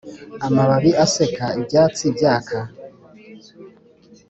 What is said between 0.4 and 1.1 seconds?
amababi